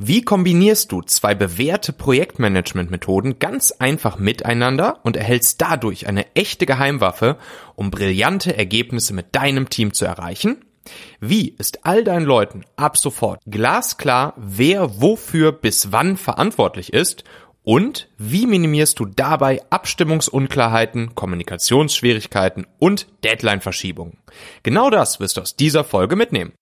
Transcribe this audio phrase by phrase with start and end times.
[0.00, 7.36] Wie kombinierst du zwei bewährte Projektmanagement-Methoden ganz einfach miteinander und erhältst dadurch eine echte Geheimwaffe,
[7.74, 10.64] um brillante Ergebnisse mit deinem Team zu erreichen?
[11.18, 17.24] Wie ist all deinen Leuten ab sofort glasklar, wer wofür bis wann verantwortlich ist?
[17.64, 24.18] Und wie minimierst du dabei Abstimmungsunklarheiten, Kommunikationsschwierigkeiten und Deadline-Verschiebungen?
[24.62, 26.52] Genau das wirst du aus dieser Folge mitnehmen.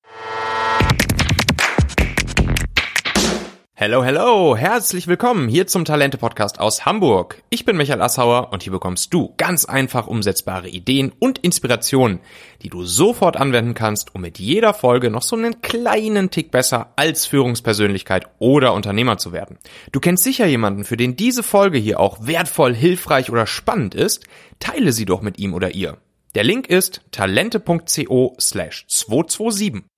[3.79, 7.43] Hello, hello, herzlich willkommen hier zum Talente Podcast aus Hamburg.
[7.51, 12.21] Ich bin Michael Assauer und hier bekommst du ganz einfach umsetzbare Ideen und Inspirationen,
[12.63, 16.95] die du sofort anwenden kannst, um mit jeder Folge noch so einen kleinen Tick besser
[16.97, 19.59] als Führungspersönlichkeit oder Unternehmer zu werden.
[19.93, 24.25] Du kennst sicher jemanden, für den diese Folge hier auch wertvoll, hilfreich oder spannend ist.
[24.59, 25.99] Teile sie doch mit ihm oder ihr.
[26.35, 29.96] Der Link ist talente.co slash 227.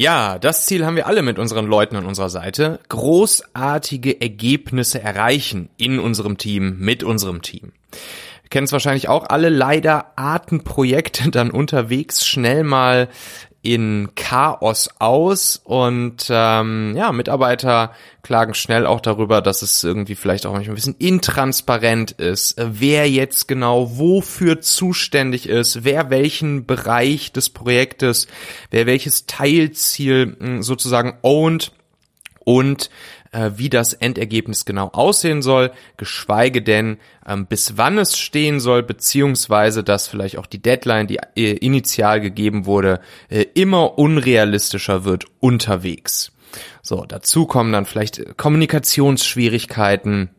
[0.00, 2.80] Ja, das Ziel haben wir alle mit unseren Leuten an unserer Seite.
[2.88, 7.72] Großartige Ergebnisse erreichen in unserem Team, mit unserem Team.
[8.40, 9.50] Wir kennen es wahrscheinlich auch alle.
[9.50, 13.10] Leider arten Projekte dann unterwegs schnell mal
[13.62, 20.46] in Chaos aus und ähm, ja, Mitarbeiter klagen schnell auch darüber, dass es irgendwie vielleicht
[20.46, 27.32] auch manchmal ein bisschen intransparent ist, wer jetzt genau wofür zuständig ist, wer welchen Bereich
[27.32, 28.28] des Projektes,
[28.70, 31.72] wer welches Teilziel hm, sozusagen owned
[32.44, 38.58] und äh, wie das Endergebnis genau aussehen soll, geschweige denn, ähm, bis wann es stehen
[38.60, 45.04] soll, beziehungsweise dass vielleicht auch die Deadline, die äh, initial gegeben wurde, äh, immer unrealistischer
[45.04, 46.32] wird unterwegs.
[46.82, 50.30] So, dazu kommen dann vielleicht Kommunikationsschwierigkeiten,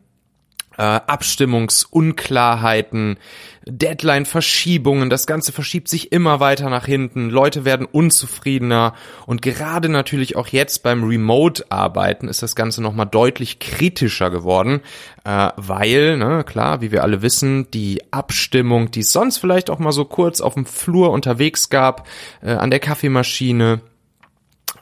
[0.78, 3.18] äh, Abstimmungsunklarheiten,
[3.64, 8.94] Deadline-Verschiebungen, das Ganze verschiebt sich immer weiter nach hinten, Leute werden unzufriedener.
[9.26, 14.80] Und gerade natürlich auch jetzt beim Remote-Arbeiten ist das Ganze nochmal deutlich kritischer geworden,
[15.24, 19.78] äh, weil, ne, klar, wie wir alle wissen, die Abstimmung, die es sonst vielleicht auch
[19.78, 22.08] mal so kurz auf dem Flur unterwegs gab,
[22.42, 23.80] äh, an der Kaffeemaschine,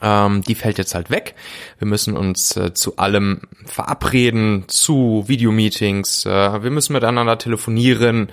[0.02, 1.34] ähm, die fällt jetzt halt weg.
[1.78, 8.30] Wir müssen uns äh, zu allem verabreden, zu Videomeetings, äh, wir müssen miteinander telefonieren.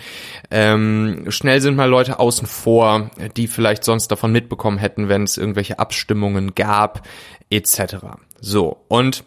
[0.52, 5.38] Ähm, schnell sind mal Leute außen vor, die vielleicht sonst davon mitbekommen hätten, wenn es
[5.38, 7.08] irgendwelche Abstimmungen gab,
[7.50, 7.98] etc.
[8.40, 9.24] So, und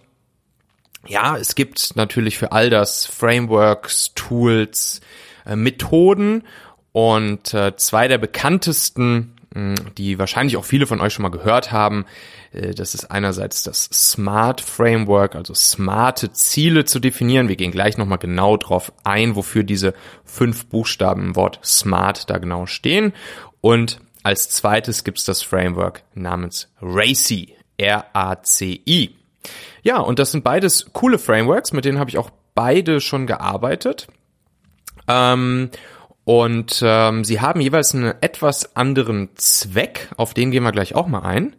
[1.07, 5.01] ja, es gibt natürlich für all das Frameworks, Tools,
[5.47, 6.45] äh, Methoden
[6.93, 12.07] und äh, zwei der bekanntesten die wahrscheinlich auch viele von euch schon mal gehört haben.
[12.53, 17.49] Äh, das ist einerseits das Smart Framework, also smarte Ziele zu definieren.
[17.49, 19.95] Wir gehen gleich nochmal genau drauf ein, wofür diese
[20.25, 23.13] fünf Buchstaben im Wort Smart da genau stehen.
[23.61, 29.17] Und als zweites gibt's das Framework namens RACI, R-A-C-I.
[29.83, 34.07] Ja, und das sind beides coole Frameworks, mit denen habe ich auch beide schon gearbeitet.
[35.09, 35.71] Ähm,
[36.31, 41.09] und ähm, sie haben jeweils einen etwas anderen Zweck, auf den gehen wir gleich auch
[41.09, 41.57] mal ein.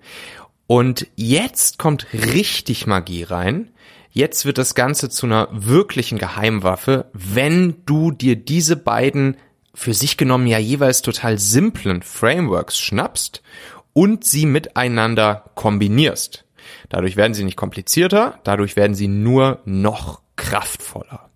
[0.65, 3.71] Und jetzt kommt richtig Magie rein.
[4.11, 9.35] Jetzt wird das Ganze zu einer wirklichen Geheimwaffe, wenn du dir diese beiden
[9.73, 13.43] für sich genommen ja jeweils total simplen Frameworks schnappst
[13.91, 16.45] und sie miteinander kombinierst.
[16.87, 21.29] Dadurch werden sie nicht komplizierter, dadurch werden sie nur noch kraftvoller.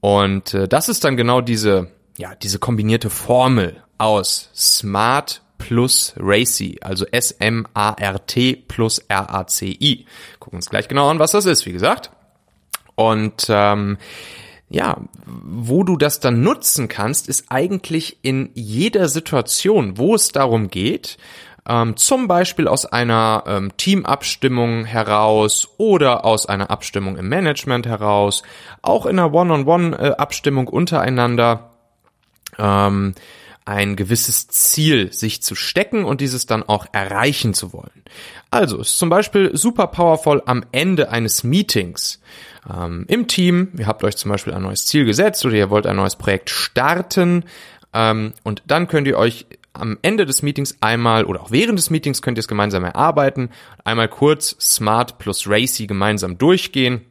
[0.00, 6.78] Und äh, das ist dann genau diese ja, diese kombinierte Formel aus Smart plus Racy,
[6.80, 10.06] also S-M-A-R-T plus R-A-C-I.
[10.38, 12.10] Gucken uns gleich genau an, was das ist, wie gesagt.
[12.94, 13.98] Und ähm,
[14.70, 20.68] ja, wo du das dann nutzen kannst, ist eigentlich in jeder Situation, wo es darum
[20.68, 21.18] geht,
[21.68, 28.42] ähm, zum Beispiel aus einer ähm, Teamabstimmung heraus oder aus einer Abstimmung im Management heraus,
[28.82, 31.69] auch in einer One-on-One-Abstimmung äh, untereinander,
[32.58, 33.14] ähm,
[33.64, 38.02] ein gewisses Ziel sich zu stecken und dieses dann auch erreichen zu wollen.
[38.50, 42.20] Also ist zum Beispiel super powerful am Ende eines Meetings
[42.68, 43.68] ähm, im Team.
[43.78, 46.50] Ihr habt euch zum Beispiel ein neues Ziel gesetzt oder ihr wollt ein neues Projekt
[46.50, 47.44] starten
[47.92, 51.90] ähm, und dann könnt ihr euch am Ende des Meetings einmal oder auch während des
[51.90, 53.50] Meetings könnt ihr es gemeinsam erarbeiten,
[53.84, 57.02] einmal kurz Smart plus Racy gemeinsam durchgehen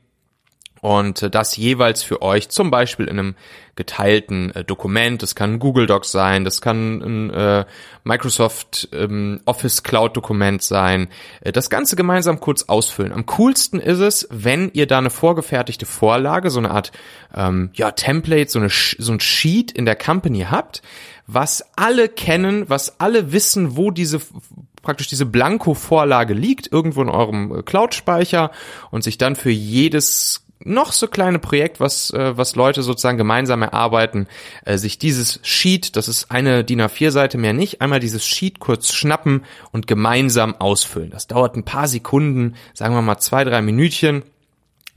[0.81, 3.35] und das jeweils für euch zum Beispiel in einem
[3.79, 5.23] geteilten äh, Dokument.
[5.23, 7.65] Das kann ein Google Docs sein, das kann ein äh,
[8.03, 11.07] Microsoft ähm, Office Cloud Dokument sein.
[11.39, 13.13] Äh, das Ganze gemeinsam kurz ausfüllen.
[13.13, 16.91] Am coolsten ist es, wenn ihr da eine vorgefertigte Vorlage, so eine Art
[17.33, 20.81] ähm, ja Template, so eine so ein Sheet in der Company habt,
[21.25, 24.19] was alle kennen, was alle wissen, wo diese
[24.81, 28.51] praktisch diese Blanko-Vorlage liegt, irgendwo in eurem äh, Cloud-Speicher
[28.91, 33.61] und sich dann für jedes noch so kleine Projekt, was, äh, was Leute sozusagen gemeinsam
[33.61, 34.27] erarbeiten,
[34.65, 38.93] äh, sich dieses Sheet, das ist eine DIN A4-Seite mehr nicht, einmal dieses Sheet kurz
[38.93, 41.11] schnappen und gemeinsam ausfüllen.
[41.11, 44.23] Das dauert ein paar Sekunden, sagen wir mal zwei, drei Minütchen.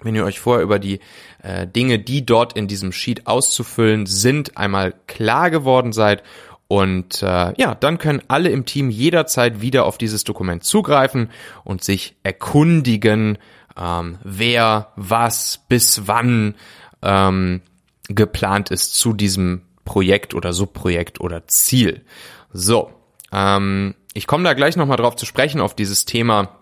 [0.05, 0.99] Wenn ihr euch vorher über die
[1.43, 6.25] äh, Dinge, die dort in diesem Sheet auszufüllen sind, einmal klar geworden seid
[6.73, 11.31] und äh, ja, dann können alle im Team jederzeit wieder auf dieses Dokument zugreifen
[11.64, 13.37] und sich erkundigen,
[13.77, 16.55] ähm, wer, was, bis wann
[17.03, 17.63] ähm,
[18.09, 22.05] geplant ist zu diesem Projekt oder Subprojekt oder Ziel.
[22.53, 22.93] So,
[23.33, 26.59] ähm, ich komme da gleich nochmal drauf zu sprechen, auf dieses Thema,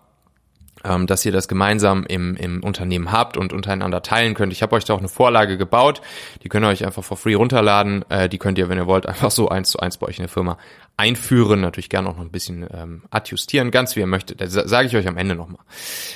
[0.84, 4.52] ähm, dass ihr das gemeinsam im, im Unternehmen habt und untereinander teilen könnt.
[4.52, 6.00] Ich habe euch da auch eine Vorlage gebaut,
[6.42, 8.04] die könnt ihr euch einfach for free runterladen.
[8.08, 10.24] Äh, die könnt ihr, wenn ihr wollt, einfach so eins zu eins bei euch in
[10.24, 10.58] der Firma
[10.96, 11.60] einführen.
[11.60, 14.40] Natürlich gerne auch noch ein bisschen ähm, adjustieren, ganz wie ihr möchtet.
[14.40, 15.64] Das sage ich euch am Ende nochmal.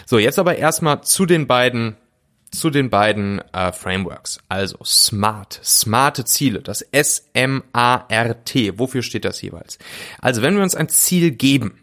[0.07, 1.97] So, jetzt aber erstmal zu den beiden
[2.55, 4.39] zu den beiden äh, Frameworks.
[4.49, 8.79] Also SMART, smarte Ziele, das S-M-A-R-T.
[8.79, 9.79] Wofür steht das jeweils?
[10.21, 11.83] Also wenn wir uns ein Ziel geben,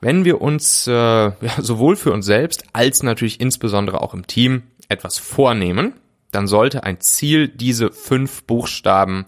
[0.00, 4.64] wenn wir uns äh, ja, sowohl für uns selbst als natürlich insbesondere auch im Team
[4.88, 5.94] etwas vornehmen,
[6.30, 9.24] dann sollte ein Ziel diese fünf Buchstaben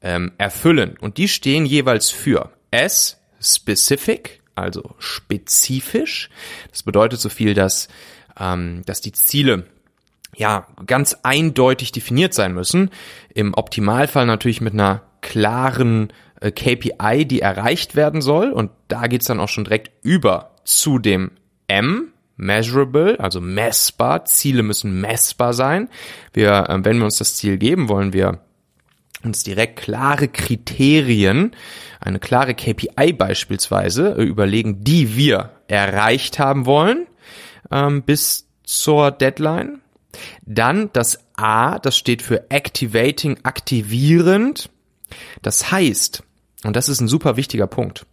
[0.00, 0.96] ähm, erfüllen.
[1.00, 6.30] Und die stehen jeweils für S, specific, also spezifisch.
[6.70, 7.88] Das bedeutet so viel, dass,
[8.38, 9.66] ähm, dass die Ziele
[10.34, 12.90] ja ganz eindeutig definiert sein müssen.
[13.34, 18.50] Im Optimalfall natürlich mit einer klaren äh, KPI, die erreicht werden soll.
[18.50, 21.32] Und da geht's dann auch schon direkt über zu dem
[21.68, 24.24] M, measurable, also messbar.
[24.24, 25.88] Ziele müssen messbar sein.
[26.32, 28.40] Wir, äh, wenn wir uns das Ziel geben, wollen wir
[29.24, 31.52] uns direkt klare Kriterien,
[32.00, 37.06] eine klare KPI beispielsweise äh, überlegen, die wir erreicht haben wollen
[37.70, 39.80] ähm, bis zur Deadline.
[40.42, 44.70] Dann das A, das steht für Activating, aktivierend.
[45.42, 46.22] Das heißt,
[46.66, 48.06] und das ist ein super wichtiger Punkt,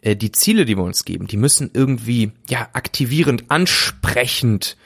[0.00, 4.76] äh, die Ziele, die wir uns geben, die müssen irgendwie ja aktivierend, ansprechend,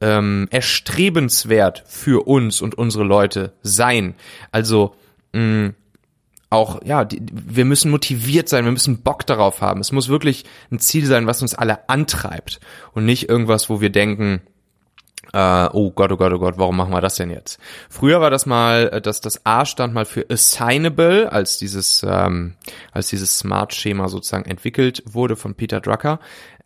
[0.00, 4.14] ähm, erstrebenswert für uns und unsere Leute sein.
[4.52, 4.94] Also
[5.32, 5.72] mh,
[6.50, 9.80] auch, ja, die, wir müssen motiviert sein, wir müssen Bock darauf haben.
[9.80, 12.60] Es muss wirklich ein Ziel sein, was uns alle antreibt
[12.92, 14.42] und nicht irgendwas, wo wir denken,
[15.36, 17.60] äh, oh Gott, oh Gott, oh Gott, warum machen wir das denn jetzt?
[17.90, 22.54] Früher war das mal, äh, dass das A stand mal für assignable, als dieses, ähm,
[22.90, 26.20] als dieses Smart-Schema sozusagen entwickelt wurde von Peter Drucker.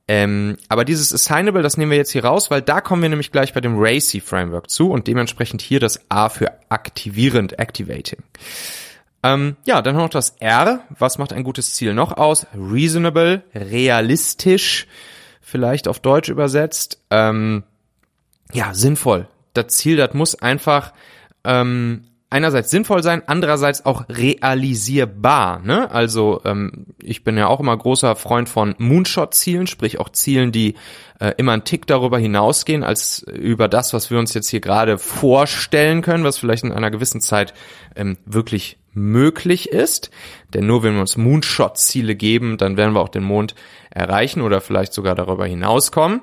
[0.06, 3.32] Ähm, aber dieses Assignable, das nehmen wir jetzt hier raus, weil da kommen wir nämlich
[3.32, 8.22] gleich bei dem RACI Framework zu und dementsprechend hier das A für aktivierend, activating.
[9.24, 10.84] Ähm, ja, dann noch das R.
[10.96, 12.46] Was macht ein gutes Ziel noch aus?
[12.54, 14.86] Reasonable, realistisch,
[15.40, 17.02] vielleicht auf Deutsch übersetzt.
[17.10, 17.64] Ähm,
[18.52, 19.28] ja, sinnvoll.
[19.54, 20.92] Das Ziel, das muss einfach
[21.44, 25.60] ähm, einerseits sinnvoll sein, andererseits auch realisierbar.
[25.60, 25.90] Ne?
[25.90, 30.74] Also ähm, ich bin ja auch immer großer Freund von Moonshot-Zielen, sprich auch Zielen, die
[31.18, 34.96] äh, immer einen Tick darüber hinausgehen, als über das, was wir uns jetzt hier gerade
[34.96, 37.52] vorstellen können, was vielleicht in einer gewissen Zeit
[37.96, 40.10] ähm, wirklich möglich ist.
[40.54, 43.56] Denn nur wenn wir uns Moonshot-Ziele geben, dann werden wir auch den Mond
[43.90, 46.20] erreichen oder vielleicht sogar darüber hinauskommen.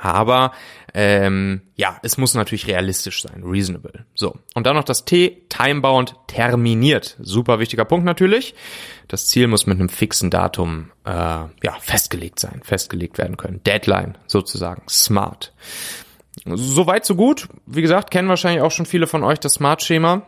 [0.00, 0.52] Aber
[0.94, 4.06] ähm, ja, es muss natürlich realistisch sein, reasonable.
[4.14, 7.16] So, und dann noch das T, timebound, terminiert.
[7.20, 8.54] Super wichtiger Punkt natürlich.
[9.08, 13.62] Das Ziel muss mit einem fixen Datum äh, ja festgelegt sein, festgelegt werden können.
[13.64, 15.52] Deadline sozusagen, smart.
[16.46, 17.48] Soweit so gut.
[17.66, 20.26] Wie gesagt, kennen wahrscheinlich auch schon viele von euch das Smart-Schema.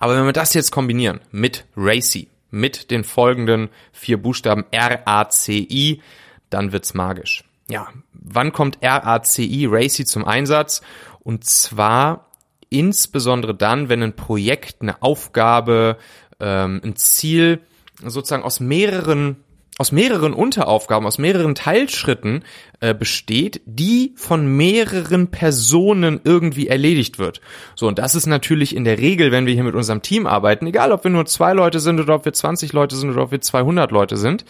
[0.00, 6.02] Aber wenn wir das jetzt kombinieren mit RACI, mit den folgenden vier Buchstaben R-A-C-I,
[6.50, 10.82] dann wird's magisch ja, wann kommt RACI, RACI zum Einsatz?
[11.20, 12.30] Und zwar
[12.70, 15.98] insbesondere dann, wenn ein Projekt, eine Aufgabe,
[16.40, 17.60] ähm, ein Ziel
[18.02, 19.36] sozusagen aus mehreren
[19.78, 22.42] aus mehreren Unteraufgaben, aus mehreren Teilschritten
[22.80, 27.40] äh, besteht, die von mehreren Personen irgendwie erledigt wird.
[27.76, 30.66] So, und das ist natürlich in der Regel, wenn wir hier mit unserem Team arbeiten,
[30.66, 33.30] egal ob wir nur zwei Leute sind oder ob wir 20 Leute sind oder ob
[33.30, 34.44] wir 200 Leute sind,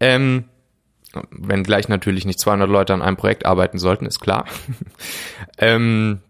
[0.00, 0.46] ähm,
[1.30, 4.46] wenn gleich natürlich nicht 200 Leute an einem Projekt arbeiten sollten, ist klar.
[5.58, 6.20] ähm,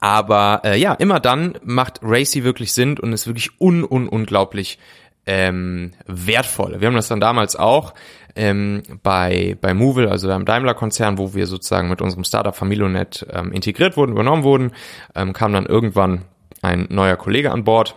[0.00, 4.78] Aber äh, ja, immer dann macht Racy wirklich Sinn und ist wirklich un, un unglaublich
[5.26, 6.80] ähm, wertvoll.
[6.80, 7.94] Wir haben das dann damals auch
[8.34, 13.52] ähm, bei, bei Movil, also beim Daimler-Konzern, wo wir sozusagen mit unserem Startup Familionet ähm,
[13.52, 14.72] integriert wurden, übernommen wurden,
[15.14, 16.22] ähm, kam dann irgendwann
[16.62, 17.96] ein neuer Kollege an Bord,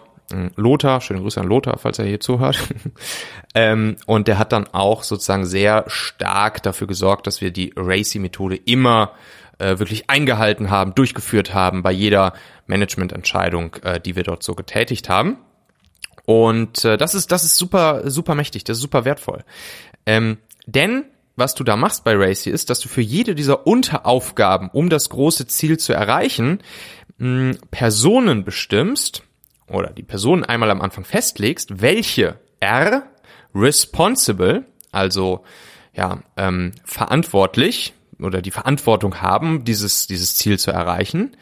[0.56, 2.60] Lothar, schöne Grüße an Lothar, falls er hier zuhört.
[3.56, 8.56] ähm, und der hat dann auch sozusagen sehr stark dafür gesorgt, dass wir die Racy-Methode
[8.56, 9.14] immer
[9.60, 12.34] äh, wirklich eingehalten haben, durchgeführt haben bei jeder
[12.68, 15.38] Managemententscheidung, äh, die wir dort so getätigt haben.
[16.26, 19.44] Und äh, das ist das ist super super mächtig, das ist super wertvoll.
[20.06, 24.70] Ähm, denn was du da machst bei Racy ist, dass du für jede dieser Unteraufgaben,
[24.72, 26.60] um das große Ziel zu erreichen,
[27.18, 29.24] mh, Personen bestimmst
[29.72, 33.04] oder die Personen einmal am Anfang festlegst, welche R
[33.54, 35.44] responsible, also
[35.94, 41.36] ja ähm, verantwortlich oder die Verantwortung haben, dieses dieses Ziel zu erreichen,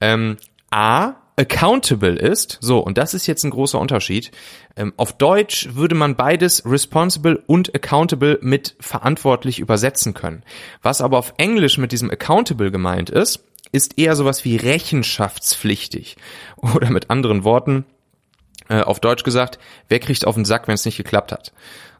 [0.00, 0.36] ähm,
[0.70, 2.58] A accountable ist.
[2.60, 4.32] So, und das ist jetzt ein großer Unterschied.
[4.76, 10.42] Ähm, auf Deutsch würde man beides responsible und accountable mit verantwortlich übersetzen können.
[10.82, 16.16] Was aber auf Englisch mit diesem accountable gemeint ist, ist eher sowas wie rechenschaftspflichtig.
[16.56, 17.84] Oder mit anderen Worten,
[18.68, 21.52] äh, auf Deutsch gesagt, wer kriegt auf den Sack, wenn es nicht geklappt hat.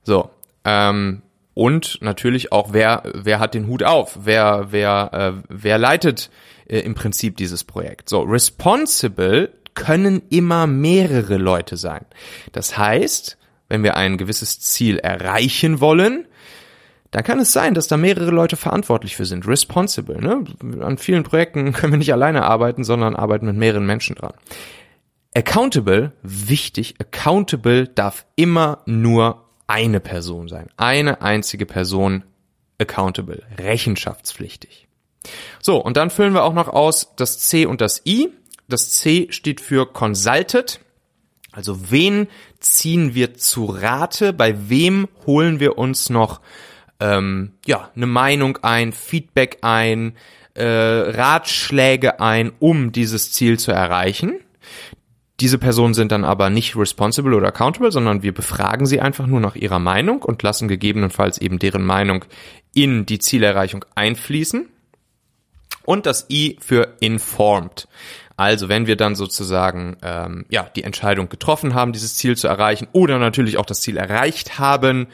[0.02, 0.30] So,
[0.64, 1.22] ähm,
[1.54, 4.16] und natürlich auch, wer, wer hat den Hut auf?
[4.22, 6.30] Wer, wer, äh, wer leitet
[6.68, 8.08] äh, im Prinzip dieses Projekt.
[8.08, 12.04] So, responsible können immer mehrere Leute sein.
[12.52, 13.38] Das heißt,
[13.68, 16.26] wenn wir ein gewisses Ziel erreichen wollen,
[17.10, 19.46] dann kann es sein, dass da mehrere Leute verantwortlich für sind.
[19.46, 20.20] Responsible.
[20.20, 20.44] Ne?
[20.80, 24.34] An vielen Projekten können wir nicht alleine arbeiten, sondern arbeiten mit mehreren Menschen dran.
[25.34, 30.68] Accountable, wichtig, accountable darf immer nur eine Person sein.
[30.76, 32.24] Eine einzige Person
[32.78, 34.88] accountable, rechenschaftspflichtig.
[35.60, 38.30] So, und dann füllen wir auch noch aus das C und das I.
[38.68, 40.80] Das C steht für Consulted.
[41.52, 42.28] Also wen
[42.60, 44.32] ziehen wir zu Rate?
[44.32, 46.40] Bei wem holen wir uns noch
[47.00, 50.17] ähm, ja eine Meinung ein, Feedback ein,
[50.55, 54.40] äh, Ratschläge ein, um dieses Ziel zu erreichen?
[55.40, 59.38] Diese Personen sind dann aber nicht responsible oder accountable, sondern wir befragen sie einfach nur
[59.38, 62.25] nach ihrer Meinung und lassen gegebenenfalls eben deren Meinung
[62.75, 64.69] in die Zielerreichung einfließen
[65.85, 67.87] und das I für informed.
[68.37, 72.88] Also wenn wir dann sozusagen ähm, ja die Entscheidung getroffen haben, dieses Ziel zu erreichen
[72.93, 75.07] oder natürlich auch das Ziel erreicht haben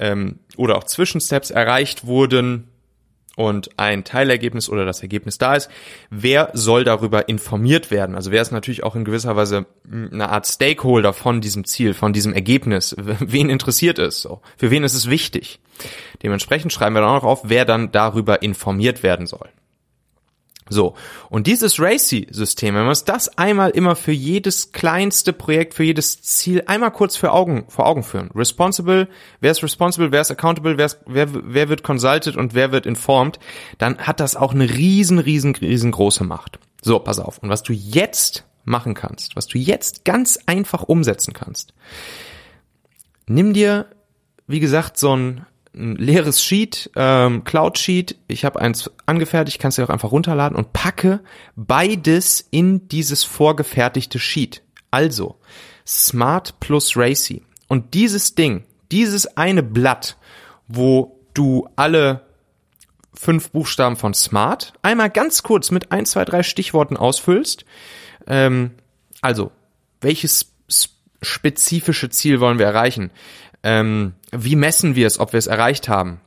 [0.00, 2.68] ähm, oder auch Zwischensteps erreicht wurden
[3.36, 5.70] und ein Teilergebnis oder das Ergebnis da ist,
[6.10, 8.16] wer soll darüber informiert werden?
[8.16, 12.12] Also wer ist natürlich auch in gewisser Weise eine Art Stakeholder von diesem Ziel, von
[12.12, 12.94] diesem Ergebnis?
[12.98, 14.20] Wen interessiert es?
[14.20, 15.60] So, für wen ist es wichtig?
[16.22, 19.48] Dementsprechend schreiben wir dann auch auf, wer dann darüber informiert werden soll.
[20.72, 20.94] So,
[21.30, 26.22] und dieses Racy-System, wenn wir uns das einmal immer für jedes kleinste Projekt, für jedes
[26.22, 28.30] Ziel einmal kurz für Augen, vor Augen führen.
[28.36, 29.08] Responsible,
[29.40, 32.86] wer ist responsible, wer ist accountable, wer, ist, wer, wer wird consulted und wer wird
[32.86, 33.40] informed,
[33.78, 36.60] dann hat das auch eine riesen, riesen, riesengroße Macht.
[36.82, 37.38] So, pass auf.
[37.38, 41.74] Und was du jetzt machen kannst, was du jetzt ganz einfach umsetzen kannst,
[43.26, 43.86] nimm dir,
[44.46, 48.16] wie gesagt, so ein ein leeres Sheet, ähm, Cloud Sheet.
[48.28, 51.20] Ich habe eins angefertigt, kannst du auch einfach runterladen und packe
[51.56, 54.62] beides in dieses vorgefertigte Sheet.
[54.90, 55.36] Also
[55.86, 57.42] Smart plus Racy.
[57.68, 60.16] Und dieses Ding, dieses eine Blatt,
[60.66, 62.26] wo du alle
[63.14, 67.64] fünf Buchstaben von Smart einmal ganz kurz mit ein, zwei, drei Stichworten ausfüllst.
[68.26, 68.72] Ähm,
[69.20, 69.52] also,
[70.00, 70.52] welches
[71.22, 73.10] spezifische Ziel wollen wir erreichen?
[73.62, 76.20] Ähm, wie messen wir es, ob wir es erreicht haben?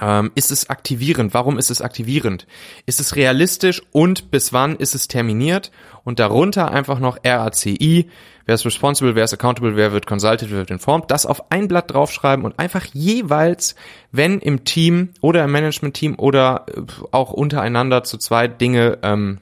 [0.00, 1.34] Ähm, ist es aktivierend?
[1.34, 2.46] Warum ist es aktivierend?
[2.86, 5.70] Ist es realistisch und bis wann ist es terminiert?
[6.04, 8.08] Und darunter einfach noch RACI,
[8.46, 11.68] wer ist responsible, wer ist accountable, wer wird consulted, wer wird informed, das auf ein
[11.68, 13.76] Blatt draufschreiben und einfach jeweils,
[14.10, 19.40] wenn im Team oder im Management-Team oder äh, auch untereinander zu zweit Dinge ähm,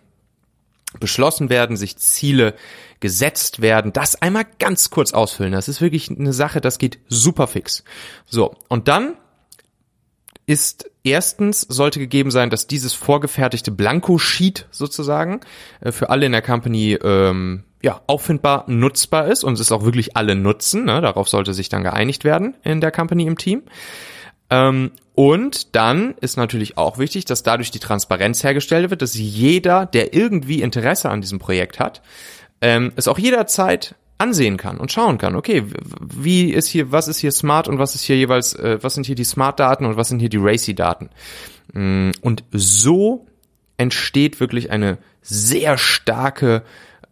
[0.98, 2.54] beschlossen werden, sich Ziele
[2.98, 5.52] gesetzt werden, das einmal ganz kurz ausfüllen.
[5.52, 7.84] Das ist wirklich eine Sache, das geht super fix.
[8.26, 9.16] So, und dann
[10.46, 15.40] ist erstens sollte gegeben sein, dass dieses vorgefertigte Blanko-Sheet sozusagen
[15.80, 20.16] äh, für alle in der Company ähm, ja auffindbar, nutzbar ist und es auch wirklich
[20.16, 20.84] alle nutzen.
[20.84, 21.00] Ne?
[21.00, 23.62] Darauf sollte sich dann geeinigt werden in der Company im Team.
[24.50, 29.86] Ähm, und dann ist natürlich auch wichtig, dass dadurch die Transparenz hergestellt wird, dass jeder,
[29.86, 32.02] der irgendwie Interesse an diesem Projekt hat,
[32.60, 35.64] ähm, es auch jederzeit ansehen kann und schauen kann, okay,
[36.00, 39.06] wie ist hier, was ist hier smart und was ist hier jeweils, äh, was sind
[39.06, 41.08] hier die Smart-Daten und was sind hier die Racy-Daten.
[41.72, 43.26] Mm, und so
[43.78, 46.62] entsteht wirklich eine sehr starke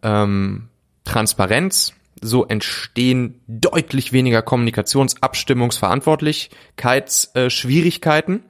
[0.03, 0.69] ähm,
[1.03, 1.93] Transparenz.
[2.21, 8.43] So entstehen deutlich weniger Kommunikations-, Abstimmungs-, Verantwortlichkeitsschwierigkeiten.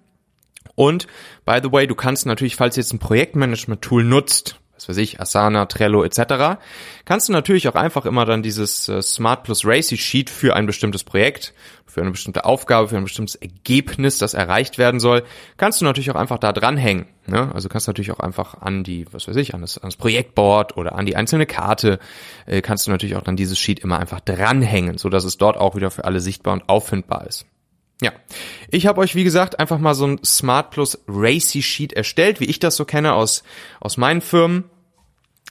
[0.75, 1.07] Und
[1.45, 5.19] by the way, du kannst natürlich, falls du jetzt ein Projektmanagement-Tool nutzt, was weiß ich,
[5.19, 6.59] Asana, Trello etc.,
[7.05, 10.65] kannst du natürlich auch einfach immer dann dieses äh, Smart plus Racy Sheet für ein
[10.65, 11.53] bestimmtes Projekt,
[11.85, 15.23] für eine bestimmte Aufgabe, für ein bestimmtes Ergebnis, das erreicht werden soll,
[15.57, 17.07] kannst du natürlich auch einfach da dranhängen.
[17.27, 17.51] Ne?
[17.53, 19.97] Also kannst du natürlich auch einfach an die, was weiß ich, an das, an das
[19.97, 21.99] Projektboard oder an die einzelne Karte,
[22.45, 25.57] äh, kannst du natürlich auch dann dieses Sheet immer einfach dranhängen, so dass es dort
[25.57, 27.45] auch wieder für alle sichtbar und auffindbar ist.
[28.01, 28.13] Ja,
[28.71, 32.45] ich habe euch wie gesagt einfach mal so ein Smart Plus Racy Sheet erstellt, wie
[32.45, 33.43] ich das so kenne aus
[33.81, 34.65] aus meinen Firmen.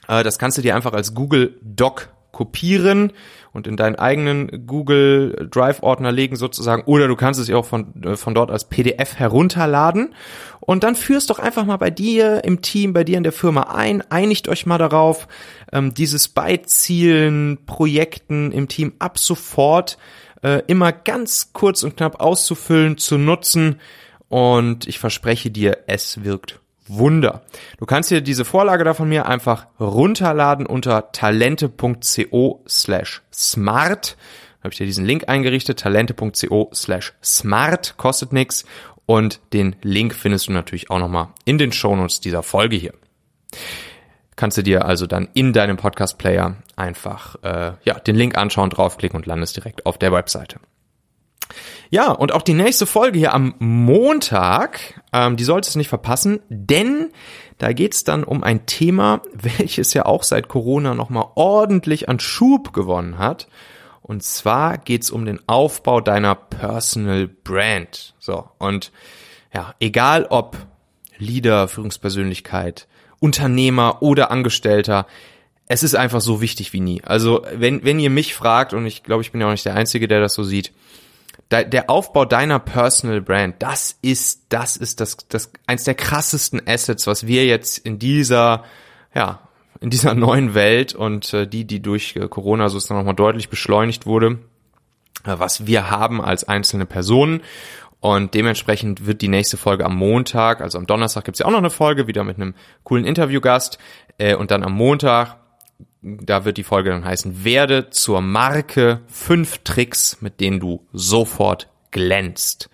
[0.07, 3.11] Äh, das kannst du dir einfach als Google Doc kopieren
[3.51, 7.65] und in deinen eigenen Google Drive Ordner legen sozusagen oder du kannst es ja auch
[7.65, 10.13] von, äh, von dort als PDF herunterladen
[10.59, 13.63] und dann führst doch einfach mal bei dir im Team, bei dir in der Firma
[13.73, 15.27] ein, einigt euch mal darauf,
[15.73, 19.97] ähm, dieses Beizielen, Projekten im Team ab sofort
[20.43, 23.79] äh, immer ganz kurz und knapp auszufüllen, zu nutzen.
[24.27, 27.43] Und ich verspreche dir, es wirkt Wunder.
[27.77, 34.17] Du kannst dir diese Vorlage da von mir einfach runterladen unter talente.co slash smart.
[34.59, 38.65] Habe ich dir diesen Link eingerichtet, talente.co slash smart, kostet nix.
[39.05, 42.93] Und den Link findest du natürlich auch nochmal in den Shownotes dieser Folge hier
[44.39, 49.17] kannst du dir also dann in deinem Podcast-Player einfach äh, ja, den Link anschauen, draufklicken
[49.17, 50.61] und landest direkt auf der Webseite.
[51.89, 56.39] Ja, und auch die nächste Folge hier am Montag, ähm, die solltest du nicht verpassen,
[56.47, 57.09] denn
[57.57, 62.71] da geht's dann um ein Thema, welches ja auch seit Corona nochmal ordentlich an Schub
[62.71, 63.49] gewonnen hat.
[64.01, 68.15] Und zwar geht's um den Aufbau deiner Personal Brand.
[68.19, 68.93] So, und
[69.53, 70.55] ja, egal ob
[71.17, 72.87] Leader, Führungspersönlichkeit,
[73.19, 75.07] Unternehmer oder Angestellter.
[75.67, 77.01] Es ist einfach so wichtig wie nie.
[77.03, 79.75] Also wenn, wenn ihr mich fragt, und ich glaube, ich bin ja auch nicht der
[79.75, 80.71] Einzige, der das so sieht,
[81.51, 87.07] der Aufbau deiner Personal Brand, das ist, das ist das, das eins der krassesten Assets,
[87.07, 88.63] was wir jetzt in dieser,
[89.15, 89.39] ja,
[89.81, 94.05] in dieser neuen Welt und äh, die, die durch äh, Corona sozusagen nochmal deutlich beschleunigt
[94.05, 94.39] wurde,
[95.23, 97.41] äh, was wir haben als einzelne Personen.
[98.01, 101.57] Und dementsprechend wird die nächste Folge am Montag, also am Donnerstag gibt's ja auch noch
[101.57, 103.77] eine Folge, wieder mit einem coolen Interviewgast.
[104.17, 105.37] Äh, und dann am Montag,
[106.01, 111.67] da wird die Folge dann heißen, werde zur Marke fünf Tricks, mit denen du sofort
[111.91, 112.69] glänzt.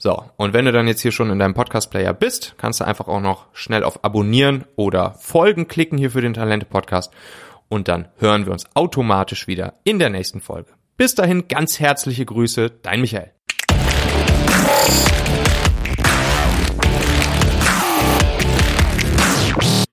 [0.00, 3.08] So, und wenn du dann jetzt hier schon in deinem Podcast-Player bist, kannst du einfach
[3.08, 7.12] auch noch schnell auf Abonnieren oder Folgen klicken hier für den Talente-Podcast.
[7.68, 10.70] Und dann hören wir uns automatisch wieder in der nächsten Folge.
[10.96, 13.37] Bis dahin ganz herzliche Grüße, dein Michael.
[14.88, 15.27] Peace.